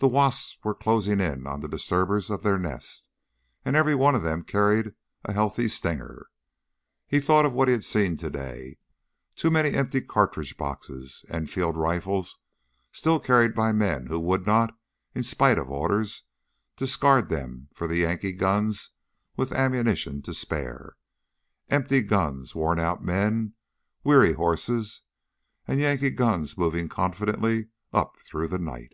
[0.00, 3.08] The wasps were closing in on the disturbers of their nest,
[3.64, 4.94] and every one of them carried
[5.24, 6.28] a healthy stinger.
[7.08, 8.78] He thought of what he had seen today:
[9.34, 12.36] too many empty cartridge boxes, Enfield rifles
[12.92, 14.78] still carried by men who would not,
[15.16, 16.22] in spite of orders,
[16.76, 18.90] discard them for the Yankee guns
[19.36, 20.94] with ammunition to spare.
[21.70, 23.54] Empty guns, worn out men,
[24.04, 25.02] weary horses...
[25.66, 28.92] and Yankee guns moving confidently up through the night.